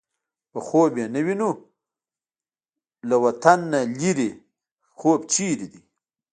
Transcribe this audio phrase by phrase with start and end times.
[0.51, 1.49] په خوب يې نه وینو
[3.25, 4.31] وطن نه لرې
[4.99, 5.81] خوب چېرې دی